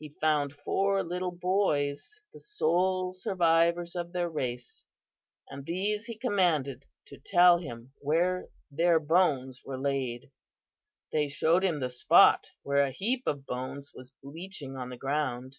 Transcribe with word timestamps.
He 0.00 0.16
found 0.20 0.52
four 0.52 1.00
little 1.04 1.30
boys, 1.30 2.18
the 2.32 2.40
sole 2.40 3.12
survivors 3.12 3.94
of 3.94 4.10
their 4.12 4.28
race, 4.28 4.82
and 5.48 5.64
these 5.64 6.06
he 6.06 6.18
commanded 6.18 6.86
to 7.06 7.18
tell 7.20 7.58
him 7.58 7.92
where 8.00 8.48
their 8.68 8.98
bones 8.98 9.62
were 9.64 9.78
laid. 9.78 10.32
"They 11.12 11.28
showed 11.28 11.62
him 11.62 11.78
the 11.78 11.88
spot 11.88 12.48
where 12.64 12.82
a 12.82 12.90
heap 12.90 13.28
of 13.28 13.46
bones 13.46 13.92
was 13.94 14.12
bleaching 14.24 14.76
on 14.76 14.88
the 14.88 14.96
ground. 14.96 15.58